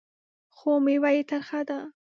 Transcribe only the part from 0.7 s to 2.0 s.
مېوه یې ترخه ده.